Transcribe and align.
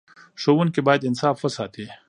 ښوونکي 0.41 0.81
باید 0.87 1.05
انصاف 1.09 1.37
وساتي. 1.41 1.85